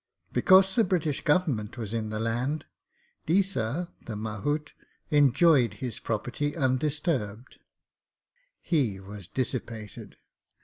[0.33, 2.65] Because the British Government was in the land,
[3.27, 4.73] Deesa, the mahout,
[5.11, 7.59] enjoyed his property undisturbed.
[8.63, 10.17] He was dissipated.